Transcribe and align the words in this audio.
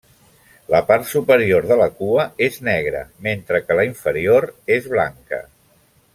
La 0.75 0.79
part 0.85 1.03
superior 1.09 1.67
de 1.71 1.77
la 1.81 1.87
cua 1.99 2.25
és 2.47 2.57
negre, 2.69 3.03
mentre 3.29 3.61
que 3.67 3.79
la 3.81 3.87
inferior 3.91 4.49
és 4.79 4.89
blanca. 4.97 5.45